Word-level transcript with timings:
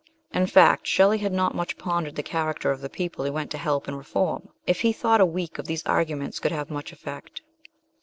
In 0.33 0.47
fact, 0.47 0.87
Shelley 0.87 1.19
had 1.19 1.31
not 1.31 1.53
much 1.53 1.77
pondered 1.77 2.15
the 2.15 2.23
character 2.23 2.71
of 2.71 2.81
the 2.81 2.89
people 2.89 3.23
he 3.23 3.29
went 3.29 3.51
to 3.51 3.59
help 3.59 3.87
and 3.87 3.95
reform, 3.95 4.49
if 4.65 4.81
he 4.81 4.91
thought 4.91 5.21
a 5.21 5.27
week 5.27 5.59
of 5.59 5.67
these 5.67 5.85
arguments 5.85 6.39
could 6.39 6.51
have 6.51 6.71
much 6.71 6.91
effect. 6.91 7.43